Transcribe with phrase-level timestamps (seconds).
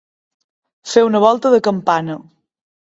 [0.93, 2.21] Fer una volta de campana.